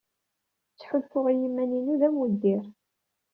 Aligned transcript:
Ttḥulfuɣ 0.73 1.25
i 1.29 1.35
yiman-inu 1.41 1.95
d 1.99 2.01
amuddir. 2.07 2.63